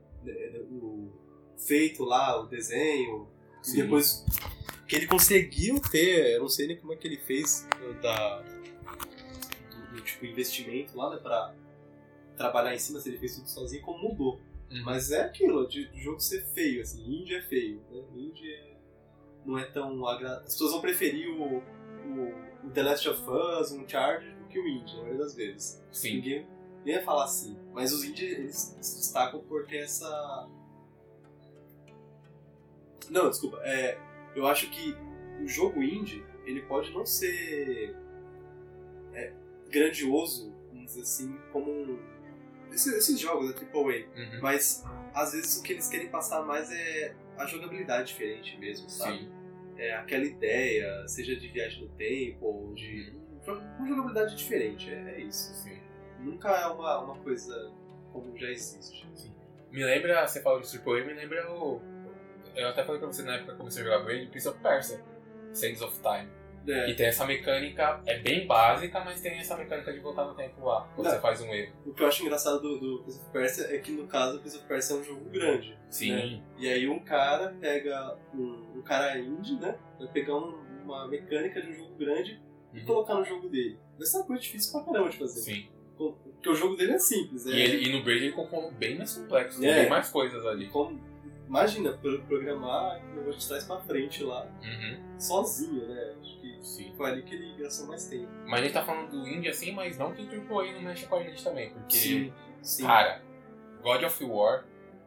[0.71, 1.13] O
[1.57, 3.29] feito lá, o desenho,
[3.67, 3.81] Sim.
[3.81, 4.25] E depois
[4.87, 7.69] que ele conseguiu ter, eu não sei nem como é que ele fez
[8.01, 11.53] da, do, do tipo investimento lá, né, pra
[12.37, 14.41] trabalhar em cima, se ele fez tudo sozinho, como mudou.
[14.71, 14.85] Uhum.
[14.85, 18.05] Mas é aquilo, de, de jogo ser feio, assim, indie é feio, né?
[18.15, 18.77] Indie é,
[19.45, 20.45] não é tão agradável.
[20.45, 21.63] As pessoas vão preferir o,
[22.19, 25.85] o, The Last of Us, um Charge, do que o indie, na maioria das vezes.
[25.93, 26.17] Sim.
[26.17, 26.47] Ninguém
[26.85, 27.57] ia falar assim.
[27.73, 30.49] Mas os indie, eles se destacam por ter essa
[33.11, 33.61] não, desculpa.
[33.63, 33.99] É,
[34.35, 34.97] eu acho que
[35.43, 37.97] o jogo indie, ele pode não ser
[39.13, 39.33] é,
[39.71, 41.99] grandioso, vamos dizer assim, como um,
[42.73, 44.07] esses, esses, jogos da AAA.
[44.15, 44.41] Uhum.
[44.41, 49.19] Mas, às vezes, o que eles querem passar mais é a jogabilidade diferente mesmo, sabe?
[49.19, 49.33] Sim.
[49.79, 53.13] É aquela ideia, seja de viagem no tempo, ou de...
[53.47, 55.55] Uma jogabilidade diferente, é, é isso.
[55.55, 55.79] Sim.
[56.21, 57.73] Nunca é uma, uma coisa
[58.13, 59.09] como já existe.
[59.15, 59.33] Sim.
[59.71, 61.81] Me lembra, você falou de AAA, me lembra o
[62.57, 64.59] eu até falei pra você na época que eu comecei a jogar Braid, Prince of
[64.61, 64.99] Persia,
[65.53, 66.31] Sands of Time.
[66.69, 66.87] É.
[66.87, 70.65] Que tem essa mecânica, é bem básica, mas tem essa mecânica de voltar no tempo
[70.65, 71.15] lá, quando Não.
[71.15, 71.73] você faz um erro.
[71.87, 74.41] O que eu acho engraçado do, do Prince of Persia é que, no caso, o
[74.41, 75.79] Prince of Persia é um jogo grande.
[75.89, 76.13] Sim.
[76.13, 76.43] Né?
[76.59, 79.79] E aí um cara pega, um, um cara indie, né?
[79.99, 82.41] Vai pegar um, uma mecânica de um jogo grande
[82.73, 82.79] uhum.
[82.81, 83.79] e colocar no jogo dele.
[83.97, 85.41] Vai ser uma coisa difícil pra caramba de fazer.
[85.41, 85.69] Sim.
[85.97, 87.47] Porque o jogo dele é simples.
[87.47, 87.51] É...
[87.51, 89.83] E, ele, e no Braid ele compõe bem mais complexo, é.
[89.83, 90.69] tem mais coisas ali.
[90.69, 91.01] Como
[91.47, 95.19] imagina, pro- programar o negócio de trás pra frente lá, Uhum.
[95.19, 96.15] sozinho, né?
[96.67, 96.93] Sim.
[96.99, 98.29] ali que ele gastou mais tempo.
[98.45, 101.07] Mas a gente tá falando do indie assim, mas não que o AAA não mexe
[101.07, 101.71] com a gente também.
[101.71, 102.85] Porque, sim.
[102.85, 103.23] cara,
[103.81, 104.65] God of War,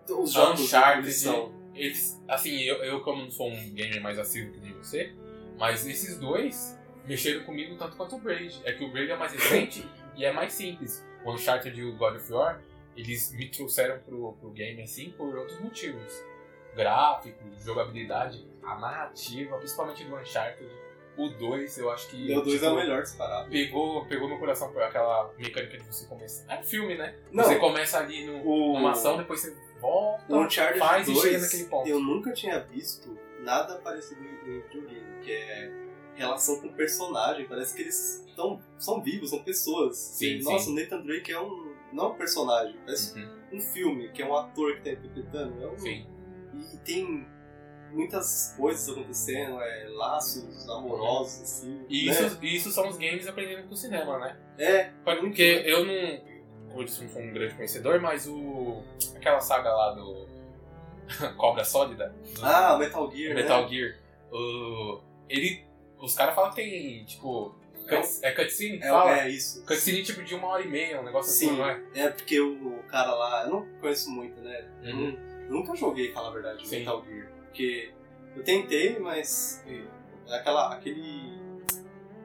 [0.09, 1.53] Os jogos Uncharted, eles são.
[1.75, 2.23] eles.
[2.29, 5.13] Assim, eu, eu como não sou um gamer mais assíduo que nem você,
[5.57, 8.61] mas esses dois mexeram comigo tanto quanto o Braid.
[8.63, 11.05] É que o Braid é mais recente e é mais simples.
[11.25, 12.61] O Uncharted e o God of War,
[12.95, 16.23] eles me trouxeram pro, pro game assim por outros motivos.
[16.73, 20.69] Gráfico, jogabilidade, a narrativa, principalmente do Uncharted.
[21.19, 22.31] O 2, eu acho que.
[22.33, 23.49] O 2 é tipo, o melhor disparado.
[23.49, 26.53] Pegou, pegou meu coração por aquela mecânica de você começar.
[26.53, 27.15] É um filme, né?
[27.31, 31.17] Não, Você começa ali no, o, numa ação, depois você volta, o Uncharted faz 2,
[31.17, 31.87] e chega naquele ponto.
[31.89, 35.71] eu nunca tinha visto nada parecido em videogame, que é
[36.15, 37.45] relação com o personagem.
[37.47, 39.97] Parece que eles tão, são vivos, são pessoas.
[39.97, 40.71] Sim, Nossa, sim.
[40.71, 41.73] o Nathan Drake é um.
[41.91, 45.63] Não é um personagem, parece Uhum, um filme, que é um ator que tá interpretando.
[45.63, 46.05] É um, Sim.
[46.73, 47.25] E tem
[47.91, 51.85] muitas coisas acontecendo, é, laços amorosos, assim.
[51.89, 52.11] E né?
[52.11, 54.37] isso, isso são os games aprendendo com o cinema, né?
[54.57, 56.29] É, Porque eu não.
[56.69, 58.83] Como eu disse, não sou um grande conhecedor, mas o.
[59.15, 60.27] aquela saga lá do.
[61.37, 63.33] Cobra Sólida, do ah, Metal Gear.
[63.35, 63.67] Metal né?
[63.69, 63.97] Gear.
[64.31, 65.65] O, ele.
[65.99, 67.55] Os caras falam que tem, tipo.
[67.89, 68.77] cuts- É cutscene?
[68.77, 69.19] É, fala?
[69.21, 69.65] é isso.
[69.65, 71.81] Cutscene tipo de uma hora e meia, um negócio assim, Sim, não é?
[71.95, 74.65] é porque o cara lá, eu não conheço muito, né?
[74.83, 75.17] Eu Uhum.
[75.47, 76.79] eu nunca joguei, falar a verdade, Sim.
[76.79, 77.27] Metal Gear.
[77.49, 77.91] Porque
[78.35, 79.63] eu tentei, mas
[80.27, 81.37] é aquela, aquele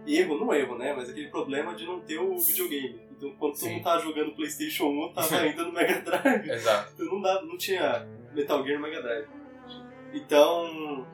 [0.07, 0.93] erro, não erro, né?
[0.95, 3.01] Mas aquele problema de não ter o videogame.
[3.17, 3.73] Então quando todo Sim.
[3.75, 6.51] mundo tava jogando Playstation 1, eu tava ainda no Mega Drive.
[6.51, 6.93] Exato.
[6.95, 9.27] Então não, dá, não tinha Metal Gear no Mega Drive.
[10.13, 11.07] Então,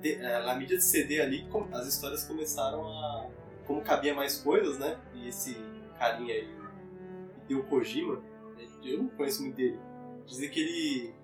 [0.00, 3.28] de- é, na mídia de CD ali, as histórias começaram a.
[3.66, 4.96] Como cabia mais coisas, né?
[5.12, 5.56] E esse
[5.98, 6.48] carinha aí,
[7.44, 8.14] Hideo Kojima,
[8.56, 9.78] né, eu não conheço muito dele.
[10.24, 11.14] Dizem que ele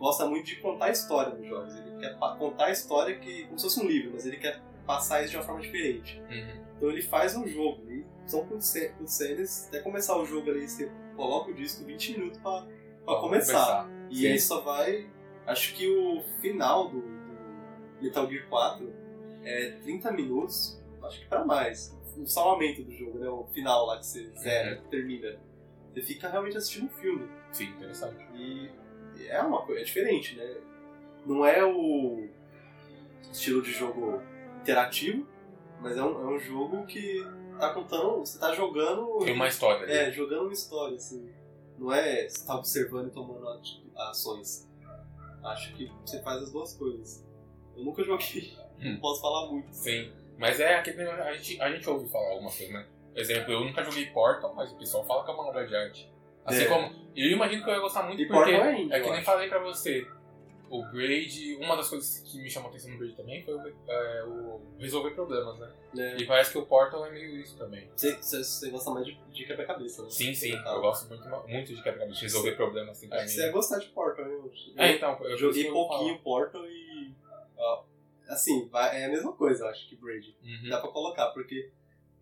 [0.00, 1.76] gosta muito de contar a história nos jogos.
[1.76, 5.22] Ele quer contar a história que, como se fosse um livro, mas ele quer passar
[5.22, 6.20] isso de uma forma diferente.
[6.30, 6.64] Uhum.
[6.76, 11.50] Então ele faz um jogo, e são cutscenes, até começar o jogo ali, você coloca
[11.50, 12.66] o disco 20 minutos pra,
[13.04, 13.88] pra começar.
[14.08, 14.26] E Sim.
[14.28, 15.08] aí só vai.
[15.46, 18.92] Acho que o final do, do Metal Gear 4
[19.44, 21.94] é 30 minutos, acho que pra mais.
[22.16, 23.28] O salvamento do jogo, né?
[23.28, 25.38] O final lá que você zera, termina.
[25.92, 27.28] Você fica realmente assistindo um filme.
[27.52, 28.24] Sim, interessante.
[28.34, 28.70] E
[29.28, 30.56] é uma coisa, é diferente, né?
[31.26, 32.28] Não é o
[33.30, 34.22] estilo de jogo
[34.60, 35.26] interativo,
[35.80, 37.24] mas é um, é um jogo que
[37.58, 38.20] tá contando.
[38.20, 39.18] Você tá jogando.
[39.24, 39.84] Tem uma história.
[39.86, 41.30] É, jogando uma história, assim.
[41.78, 43.46] Não é você tá observando e tomando
[43.96, 44.68] ações.
[45.42, 47.26] Acho que você faz as duas coisas.
[47.76, 48.92] Eu nunca joguei, Hum.
[48.94, 49.70] não posso falar muito.
[49.72, 52.86] Sim, mas é aquele a gente, a gente ouve falar alguma coisa, né?
[53.12, 55.76] Por exemplo, eu nunca joguei Portal, mas o pessoal fala que é uma obra de
[55.76, 56.10] arte.
[56.44, 56.66] Assim É.
[56.66, 57.00] como.
[57.16, 58.52] Eu imagino que eu ia gostar muito E porque.
[58.52, 60.06] Portal é É que nem falei pra você.
[60.68, 63.74] O Braid, uma das coisas que me chamou a atenção no Braid também foi o,
[63.88, 65.68] é, o resolver problemas, né?
[65.92, 66.16] Né?
[66.16, 67.90] E parece que o Portal é meio isso também.
[67.96, 70.10] Você, gosta mais de, de quebra-cabeça, né?
[70.10, 73.28] Sim, sim, eu gosto muito, muito de quebra-cabeça, resolver problemas assim pra que mim.
[73.30, 74.32] você ia gostar de Portal, né?
[74.34, 77.12] Eu- É, então, eu joguei pouquinho Portal e.
[77.58, 77.82] ó,
[78.28, 80.36] assim, vai- é a mesma coisa, eu acho que Braid.
[80.40, 80.68] Uhum.
[80.70, 81.68] Dá pra colocar, porque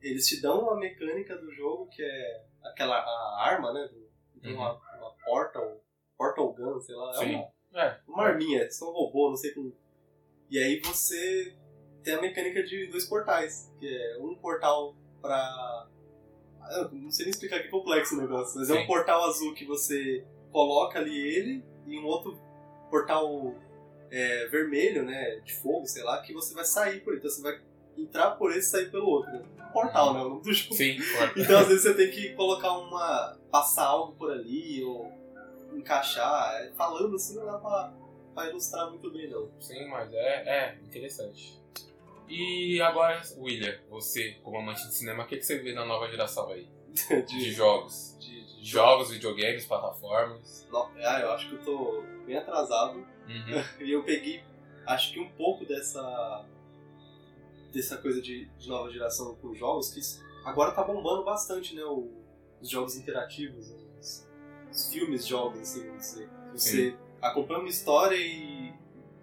[0.01, 3.87] eles te dão uma mecânica do jogo que é aquela a arma, né?
[3.93, 4.08] Do,
[4.39, 4.57] então Uhum.
[4.59, 5.81] uma, uma portal,
[6.17, 7.11] portal gun, sei lá.
[7.11, 7.35] É Sim.
[7.35, 9.73] uma, É, uma arminha, são um robô, não sei como.
[10.51, 11.55] E aí você
[12.03, 15.89] tem a mecânica de dois portais, que é um portal pra.
[16.71, 18.81] Eu não sei nem explicar que complexo o negócio, mas é Sim.
[18.83, 22.39] um portal azul que você coloca ali ele e um outro
[22.91, 23.55] portal
[24.11, 25.37] é, vermelho, né?
[25.41, 27.19] De fogo, sei lá, que você vai sair por ele.
[27.19, 27.61] Então você vai
[28.03, 29.33] entrar por esse e sair pelo outro.
[29.33, 29.43] né?
[29.73, 30.21] Portal, né?
[30.21, 30.75] O nome do jogo.
[30.75, 31.29] sim, Portal.
[31.37, 33.37] Então às vezes você tem que colocar uma.
[33.51, 35.13] passar algo por ali, ou
[35.75, 36.55] encaixar.
[36.63, 37.93] É, Falando assim não dá pra,
[38.35, 39.49] pra ilustrar muito bem não.
[39.61, 40.17] Sim, mas é,
[40.49, 41.59] é interessante.
[42.29, 46.09] E agora, William, você, como amante de cinema, o que, que você vê na nova
[46.11, 46.69] geração aí?
[47.09, 48.17] De De, jogos.
[48.21, 50.67] de, de Jogos, videogames, plataformas.
[51.05, 52.99] Ah, eu acho que eu tô bem atrasado.
[52.99, 53.65] Uhum.
[53.81, 54.43] E eu peguei,
[54.87, 56.45] acho que um pouco dessa.
[57.73, 60.01] Dessa coisa de, de nova geração com jogos, que
[60.45, 61.85] agora tá bombando bastante, né?
[61.85, 62.11] o-
[62.61, 64.27] os jogos interativos, os,
[64.71, 66.29] os filmes jogos, assim, vamos dizer.
[66.53, 68.73] Você acompanha uma história e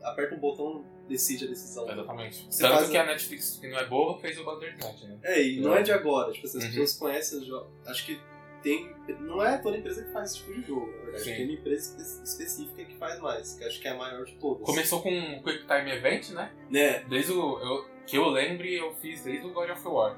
[0.01, 1.89] aperta um botão, decide a decisão.
[1.89, 2.45] Exatamente.
[2.49, 5.19] Você Tanto faz que a Netflix, que não é boa, fez o Bandersnatch, né?
[5.23, 6.69] É, e não é de agora, tipo, assim, as Uhum.
[6.69, 7.69] pessoas conhecem os jogos.
[7.87, 8.19] Acho que
[8.63, 8.95] tem.
[9.19, 11.23] Não é toda empresa que faz esse tipo de jogo, na verdade.
[11.23, 11.35] Sim.
[11.35, 14.33] Tem uma empresa espe- específica que faz mais, que acho que é a maior de
[14.37, 14.65] todas.
[14.65, 16.53] Começou com um Quick Time Event, né?
[16.69, 16.99] Né?
[17.09, 17.59] Desde o.
[17.59, 20.15] Eu, que eu lembre, eu fiz desde o God of War,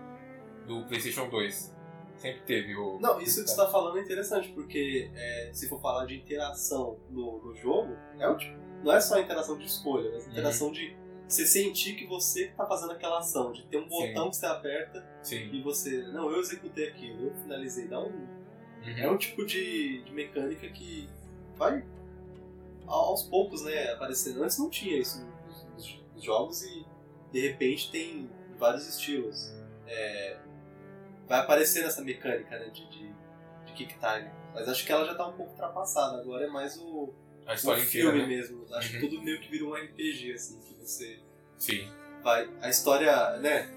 [0.66, 1.76] do PlayStation 2.
[2.18, 3.00] Sempre teve o.
[3.00, 6.98] Não, isso que você tá falando é interessante, porque é, se for falar de interação
[7.10, 10.32] no, no jogo, é o tipo, não é só a interação de escolha, mas a
[10.32, 10.96] interação de
[11.28, 14.30] você sentir que você tá fazendo aquela ação, de ter um botão Sim.
[14.32, 15.50] que você aperta Sim.
[15.54, 18.38] e você, não, eu executei aquilo, eu finalizei, dá um
[18.86, 18.98] Uhum.
[18.98, 21.10] é um tipo de, de mecânica que
[21.58, 21.84] vai
[22.86, 24.42] aos poucos, né, aparecendo.
[24.44, 26.86] Antes não tinha isso nos, nos- nos jogos e
[27.32, 29.54] de repente tem vários estilos.
[29.88, 30.38] É,
[31.28, 33.08] vai aparecendo essa mecânica né, de, de,
[33.66, 34.30] de kick time.
[34.54, 36.20] Mas acho que ela já tá um pouco ultrapassada.
[36.22, 37.14] Agora é mais o,
[37.46, 38.28] A o história inteira, filme né?
[38.28, 38.66] mesmo.
[38.74, 39.00] Acho Uhum.
[39.02, 41.20] que tudo meio que vira um RPG, assim, que você
[41.58, 41.88] Sim.
[42.24, 42.50] vai.
[42.62, 43.70] A história, né?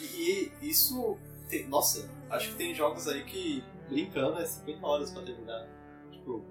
[0.00, 1.18] E, e isso.
[1.48, 5.66] tem- nossa, acho que tem jogos aí que brincando é 50 horas pra terminar.
[6.12, 6.44] Tipo,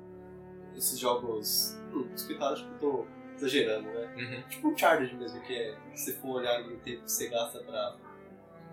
[0.75, 1.75] esses jogos.
[1.93, 3.07] Hum, 50 horas, tipo, eu tô
[3.39, 4.13] exagerando, né?
[4.17, 4.49] Uhum.
[4.49, 5.77] Tipo um Charged mesmo, que é.
[5.95, 7.97] Se for olhar ali o tempo que você gasta pra.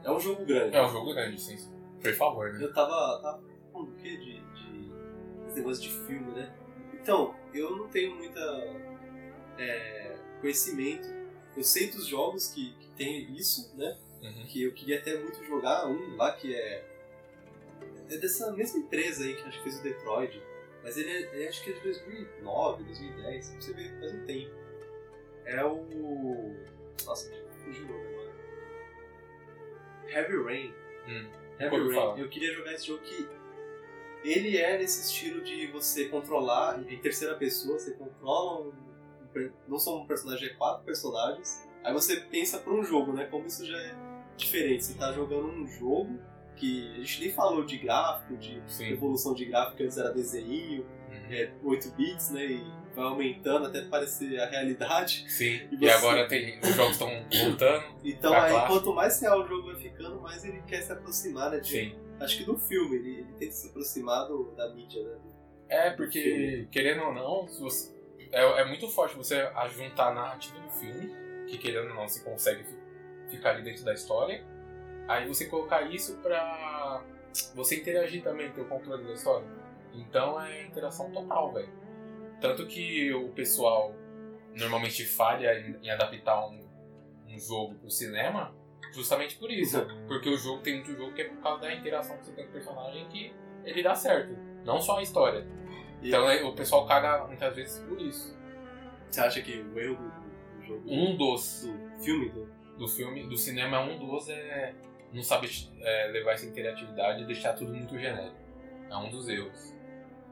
[0.05, 0.77] É um jogo grande.
[0.77, 1.57] É um jogo grande, sim.
[2.03, 2.65] Por favor, né?
[2.65, 3.21] Eu tava.
[3.23, 4.17] tava falando do quê?
[4.17, 4.93] De, de.
[5.49, 6.53] Esse negócio de filme, né?
[6.95, 8.41] Então, eu não tenho muita.
[9.59, 11.09] é, conhecimento.
[11.57, 13.97] Eu sei dos jogos que, que tem isso, né?
[14.23, 14.47] Uhum.
[14.47, 16.85] que eu queria até muito jogar um lá que é
[18.09, 20.43] é dessa mesma empresa aí que acho que fez o Detroit
[20.87, 24.25] mas ele, é, ele acho que é de 2009, 2010 pra você ver, faz um
[24.25, 24.55] tempo
[25.45, 26.55] é o
[27.05, 27.29] nossa,
[27.65, 28.33] fugiu o agora
[30.09, 30.75] Heavy Rain
[31.09, 31.29] Hum.
[31.59, 32.19] Heavy Rain, falar.
[32.19, 33.29] eu queria jogar esse jogo que
[34.25, 38.73] ele é nesse estilo de você controlar em terceira pessoa, você controla um,
[39.69, 41.65] não só um personagem, é quatro personagens.
[41.85, 43.27] Aí você pensa para um jogo, né?
[43.27, 43.95] Como isso já é
[44.37, 44.85] diferente.
[44.85, 46.19] Você tá jogando um jogo
[46.57, 48.89] que a gente nem falou de gráfico, de Sim.
[48.89, 51.27] evolução de gráfico, antes era desenho, Uhum.
[51.33, 52.45] é 8 bits, né?
[52.45, 52.65] E
[52.95, 55.25] vai aumentando até parecer a realidade.
[55.31, 55.61] Sim.
[55.71, 56.59] E E, você- agora tem.
[56.61, 57.09] Os jogos estão
[57.45, 57.85] voltando.
[58.05, 58.73] Então Pra aí clássico.
[58.73, 61.61] quanto mais real o jogo vai ficando, mais ele quer se aproximar, né?
[61.61, 61.95] De, Sim.
[62.19, 65.11] Acho que do filme, ele, ele tenta se aproximar do, da mídia, né?
[65.23, 65.37] do-
[65.69, 67.95] É, porque, querendo ou não, você-
[68.33, 71.15] é, é muito forte você ajuntar a narrativa do filme,
[71.47, 72.79] que querendo ou não, você consegue fi-
[73.37, 74.43] ficar ali dentro da história.
[75.09, 77.03] Aí você colocar isso pra
[77.55, 79.47] você interagir também, ter o controle da história.
[79.95, 81.69] Então é interação total, velho.
[82.41, 83.95] Tanto que o pessoal
[84.55, 86.67] normalmente falha em, adaptar um,
[87.29, 88.55] um jogo pro cinema
[88.93, 89.79] justamente por isso.
[90.09, 92.45] Porque o jogo tem muito jogo que é por causa da interação que você tem
[92.45, 93.33] com o personagem que
[93.65, 94.37] ele dá certo.
[94.65, 95.47] Não só a história.
[96.03, 98.37] E Então é, o pessoal caga muitas vezes por isso.
[99.11, 100.83] Você acha que o erro do, do- do jogo.
[100.91, 102.47] Um dos do filme do.
[102.77, 104.75] do filme, do cinema, um dos é
[105.13, 108.37] não saber é, levar essa interatividade e deixar tudo muito genérico.
[108.91, 109.75] É um dos erros.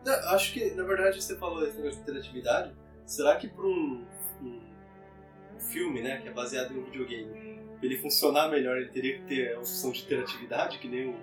[0.05, 2.73] Não, acho que, na verdade, você falou esse negócio de interatividade.
[3.07, 4.07] Será que para um,
[4.43, 9.19] um filme, né, que é baseado em um videogame, pra ele funcionar melhor, ele teria
[9.19, 11.17] que ter a opção de interatividade, que nem o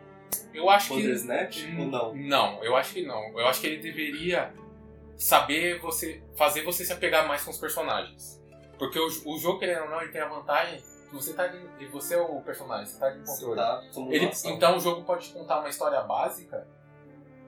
[0.53, 2.15] Eu acho que Bandersnatch, ou não?
[2.15, 3.39] Não, eu acho que não.
[3.39, 4.53] Eu acho que ele deveria
[5.15, 8.41] saber você fazer você se apegar mais com os personagens.
[8.77, 10.81] Porque o, o jogo, querendo ou não, ele tem a vantagem
[11.11, 13.55] você tá ali, e você é o personagem, você tá ali em controle.
[13.59, 13.81] Tá,
[14.13, 16.67] Ele- então o jogo pode contar uma história básica,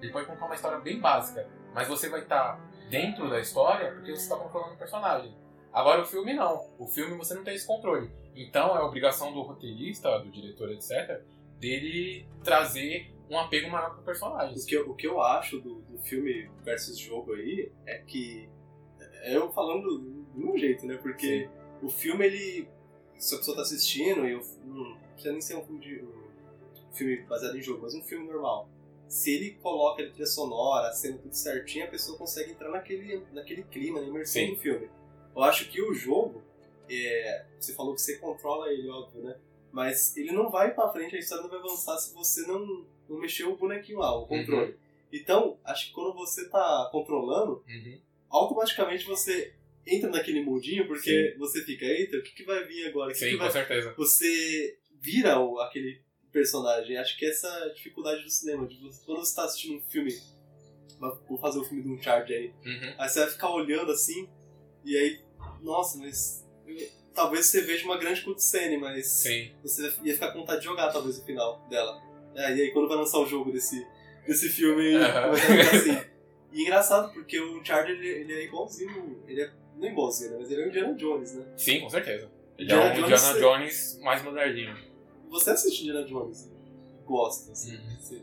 [0.02, 4.12] ele pode contar uma história bem básica, mas você vai estar dentro da história porque
[4.16, 5.34] você está controlando o personagem.
[5.72, 6.68] Agora o filme não.
[6.78, 8.12] O filme você não tem esse controle.
[8.36, 11.22] Então é obrigação do roteirista, do diretor, etc.,
[11.60, 14.56] dele trazer um apego maior o personagem.
[14.56, 18.50] O que, eu, o que eu acho do, do filme versus jogo aí é que.
[19.24, 20.98] É eu falando do meu jeito, né?
[21.02, 21.50] Porque
[21.82, 22.68] o filme, ele.
[23.24, 26.94] Se a pessoa tá assistindo, e eu, não precisa nem ser um filme, de, um
[26.94, 28.68] filme baseado em jogo, mas um filme normal.
[29.08, 33.26] Se ele coloca a trilha sonora, a cena tudo certinho, a pessoa consegue entrar naquele,
[33.32, 34.56] naquele clima, na imersão Sim.
[34.56, 34.90] do filme.
[35.34, 36.44] Eu acho que o jogo,
[36.90, 39.38] é, você falou que você controla ele, óbvio, né?
[39.72, 43.20] Mas ele não vai pra frente, a história não vai avançar se você não, não
[43.20, 44.78] mexer o bonequinho lá, o controle.
[45.14, 48.02] Então, acho que quando você tá controlando, Uhum.
[48.30, 49.54] automaticamente você
[49.86, 53.10] entra naquele mundinho, porque você fica, eita, o que, que vai vir agora?
[53.10, 53.52] O que, Sim, que com vai...
[53.52, 53.94] certeza.
[53.98, 56.98] Você vira o, aquele personagem.
[56.98, 58.66] Acho que essa é a dificuldade do cinema.
[58.68, 60.12] De você, quando você tá assistindo um filme,
[61.28, 62.94] vou fazer o filme de um charge aí, Uhum.
[62.98, 64.28] aí você vai ficar olhando assim,
[64.86, 65.20] e aí,
[65.62, 66.46] nossa, mas
[67.14, 69.52] talvez você veja uma grande cutscene, mas Sim.
[69.62, 72.02] você ia ficar com vontade de jogar talvez o final dela.
[72.36, 73.86] É, e aí quando vai lançar o jogo desse,
[74.26, 75.32] desse filme, Aham.
[75.32, 76.14] vai ficar assim.
[76.54, 79.24] E engraçado, porque o Charger ele, ele é igualzinho.
[79.28, 79.52] Ele é.
[79.82, 80.38] É igualzinho, né?
[80.40, 81.46] Mas ele é o Indiana Jones, né?
[81.58, 82.30] Sim, com certeza.
[82.58, 84.78] Ele Indiana é um Jones, Indiana Jones mais moderninho.
[85.30, 86.52] Você assiste Indiana Jones?
[87.06, 87.76] Gosta, assim.
[87.76, 87.96] Uhum.
[88.00, 88.22] Você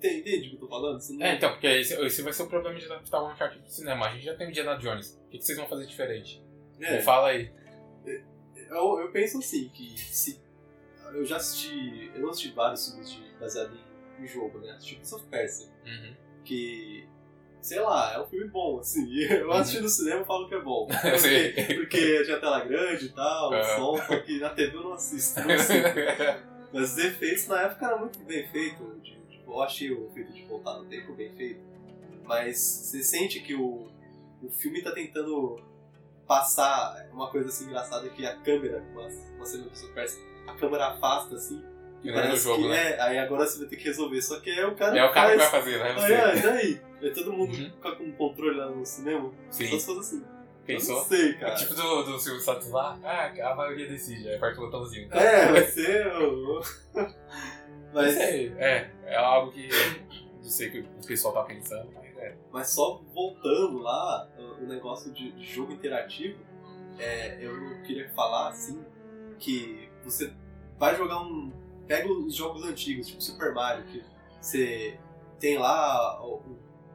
[0.00, 1.00] tem- entende o que eu tô falando?
[1.10, 3.70] Não- É, então, porque esse, esse vai ser o problema de adaptar o Uncharted pro
[3.70, 4.06] cinema.
[4.06, 5.20] A gente já tem o Indiana Jones.
[5.26, 6.42] O que, que vocês vão fazer diferente?
[6.80, 7.50] É, Fala aí.
[8.70, 10.40] eu, eu penso assim, que se.
[11.12, 12.10] Eu já assisti.
[12.14, 13.78] Eu não assisti vários filmes de, baseados
[14.18, 14.72] em, em jogo, né?
[14.72, 15.68] Assisti Prince of Persia.
[15.86, 16.14] Uhum.
[16.44, 17.08] que
[17.66, 19.06] sei lá, é um filme bom, assim.
[19.28, 19.52] Eu Uhum.
[19.54, 20.86] assisti no cinema e falo que é bom.
[21.02, 23.62] Porque, porque tinha tela grande e tal, o É.
[23.76, 25.40] som, só que na TV eu não assisto.
[25.40, 25.82] Não assisto.
[26.72, 28.86] Mas os efeitos na época eram muito bem feitos.
[29.02, 31.60] Tipo, eu achei o efeito de voltar no tempo bem feito.
[32.24, 33.88] Mas você sente que o,
[34.42, 35.60] o filme tá tentando
[36.26, 40.54] passar uma coisa assim engraçada que a câmera, uma, uma cena que você parece, a
[40.54, 41.62] câmera afasta assim.
[42.02, 42.90] Que E nem no parece jogo, né?
[42.92, 44.20] é, aí agora você vai ter que resolver.
[44.22, 45.64] Só que é o cara É o cara que vai faz.
[45.64, 45.90] fazer, né?
[45.90, 46.14] Aí, Você.
[46.14, 46.80] ah, e daí?
[47.02, 47.70] É todo mundo Uhum.
[47.70, 49.32] fica com um controle lá no cinema.
[49.50, 49.66] Sim.
[49.68, 50.24] Só se fosse assim.
[50.26, 50.96] Eu Pensou?
[50.96, 51.54] não sei, cara.
[51.54, 55.08] Tipo do, do Silvio Santos lá, ah, a maioria decide, aí aperta o botãozinho.
[55.12, 56.06] É, vai ser.
[57.92, 59.68] Mas é, é, é algo que
[60.42, 62.34] não sei que o pessoal tá pensando, mas é.
[62.52, 66.38] mas só voltando lá, o o negócio de, de jogo interativo,
[66.98, 67.52] é, eu
[67.84, 68.82] queria falar assim
[69.38, 70.32] que você
[70.78, 71.52] vai jogar um.
[71.86, 74.02] Pega os jogos antigos, tipo Super Mario, que
[74.40, 74.98] você
[75.38, 76.36] tem lá o,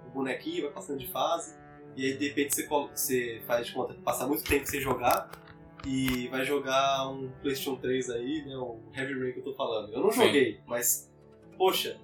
[0.07, 1.55] o bonequinho, vai passando de fase,
[1.95, 5.29] e aí de repente você, você faz de conta que passa muito tempo sem jogar.
[5.85, 8.55] E vai jogar um PlayStation 3 aí, né?
[8.55, 9.91] O Heavy Rain que eu tô falando.
[9.91, 10.25] Eu não Sim.
[10.25, 11.11] joguei, mas,
[11.57, 11.99] poxa,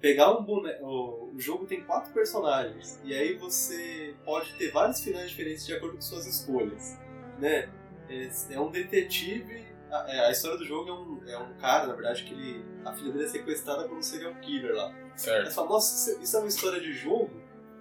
[0.00, 0.84] pegar um boneco.
[0.84, 5.96] O jogo tem quatro personagens, e aí você pode ter vários finais diferentes de acordo
[5.96, 6.98] com suas escolhas,
[7.38, 7.68] né?
[8.08, 9.71] É, é um detetive.
[9.92, 12.64] A, é, a história do jogo é um, é um cara, na verdade, que ele.
[12.82, 14.94] A filha dele é sequestrada por um serial killer lá.
[15.14, 15.48] Certo.
[15.48, 17.30] você fala, nossa, isso, é uma história de jogo?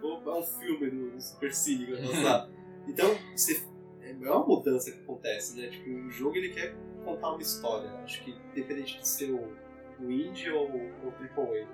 [0.01, 2.49] Ou é um filme do, Super Cine passar?
[2.85, 3.65] então, você,
[4.01, 5.69] é uma mudança que acontece, né?
[5.69, 7.89] Tipo, o jogo ele quer contar uma história.
[8.03, 9.55] Acho que independente de ser o,
[9.99, 11.65] o indie ou o AAA.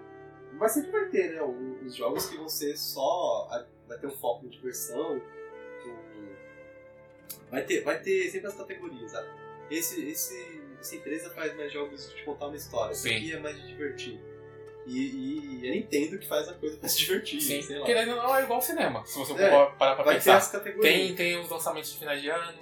[0.53, 1.41] Mas sempre vai ter, né?
[1.83, 3.47] Os jogos que vão ser só.
[3.87, 5.15] Vai ter um foco de diversão.
[5.15, 6.37] um-
[7.49, 9.11] Vai ter, vai ter sempre as categorias.
[9.11, 9.46] sabe?
[9.69, 12.93] Esse, esse, essa empresa faz mais jogos de contar uma história.
[12.95, 13.15] Sim.
[13.15, 14.19] aqui é mais de divertir.
[14.85, 17.85] E, e eu entendo que faz a coisa pra se divertir, Sim, sei lá.
[17.85, 19.05] querendo ou não, é igual cinema.
[19.05, 20.39] Se você É, for parar pra pensar.
[20.81, 22.53] Tem, tem os lançamentos de finais de ano,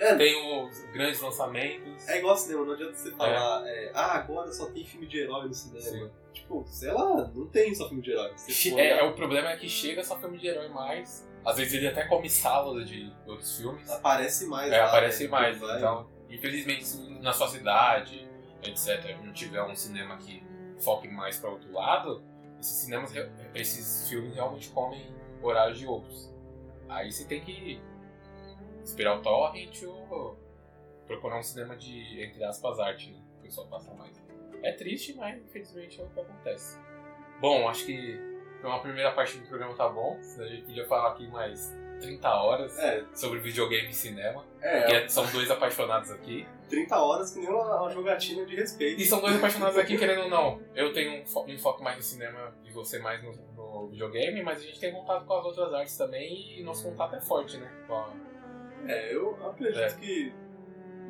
[0.00, 0.14] É.
[0.16, 2.08] tem os grandes lançamentos.
[2.08, 5.46] É igual cinema, não adianta você falar, é, ah, agora só tem filme de herói
[5.46, 5.80] no cinema.
[5.82, 6.10] Sim.
[6.32, 8.32] Tipo, sei lá, não tem só filme de herói.
[8.38, 11.28] For É, é, o problema é que chega só filme de herói mais.
[11.44, 13.90] Às vezes ele até come sábado de outros filmes.
[13.90, 14.72] aparece mais.
[14.72, 15.28] É, lá, aparece né?
[15.30, 15.56] mais.
[15.58, 18.28] Então, infelizmente, na sua cidade,
[18.62, 20.42] etc., não tiver um cinema que
[20.80, 22.22] foque mais para outro lado,
[22.60, 23.12] esses cinemas,
[23.54, 26.32] esses filmes realmente comem horários de outros.
[26.88, 27.80] Aí você tem que
[28.82, 30.38] esperar o torrent ou
[31.06, 33.22] procurar um cinema de, entre aspas, arte, né?
[33.38, 34.22] O pessoal passa mais.
[34.62, 36.78] É triste, mas infelizmente é o que acontece.
[37.40, 38.18] Bom, acho que
[38.62, 40.18] uma primeira parte do programa tá bom.
[40.38, 41.74] A gente podia falar aqui mais
[42.06, 44.44] 30 horas É, sobre videogame e cinema.
[44.60, 46.46] é, Que é- são dois apaixonados aqui.
[46.68, 49.00] 30 horas que nem uma, uma jogatina de respeito.
[49.00, 50.60] E são dois apaixonados aqui, querendo ou não.
[50.74, 54.42] Eu tenho um, fo um foco mais no cinema e você mais no, no videogame,
[54.42, 57.56] mas a gente tem contato com as outras artes também e nosso contato é forte,
[57.58, 57.70] né?
[57.88, 58.12] A-
[58.86, 59.90] É, eu acredito É.
[59.92, 60.32] que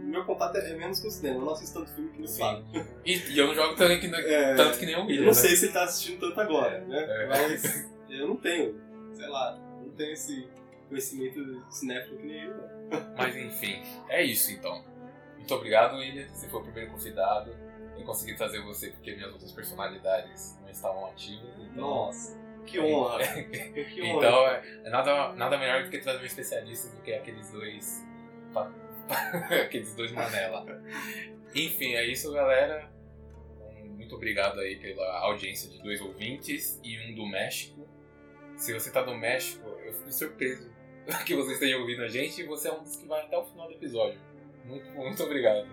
[0.00, 1.38] meu contato é menos com o cinema.
[1.40, 2.64] Eu não assisto tanto filme que não fala.
[3.04, 5.32] E, e eu não jogo tanto que, É, tanto que nem o eu não né?
[5.32, 7.04] sei se ele tá assistindo tanto agora, né?
[7.08, 7.26] É.
[7.26, 8.78] Mas eu não tenho,
[9.12, 10.46] sei lá, não tenho esse
[10.88, 13.14] conhecimento cinéfilo que nem né?
[13.16, 14.84] Mas enfim, é isso então.
[15.36, 16.26] Muito obrigado, William.
[16.28, 17.54] Você foi o primeiro convidado.
[17.96, 21.50] Eu consegui trazer você porque minhas outras personalidades não estavam ativas.
[21.58, 23.18] Então, Nossa, que honra.
[23.44, 24.16] que honra.
[24.16, 28.04] Então, é, é nada, nada melhor do que trazer um especialista do que aqueles dois.
[29.64, 30.64] aqueles dois manela.
[31.54, 32.90] Enfim, é isso, galera.
[33.84, 37.86] Muito obrigado aí pela audiência de dois ouvintes e um do México.
[38.56, 40.70] Se você tá do México, eu fico surpreso
[41.26, 43.44] que você esteja ouvindo a gente e você é um dos que vai até o
[43.44, 44.18] final do episódio.
[44.64, 45.66] Muito, muito obrigado.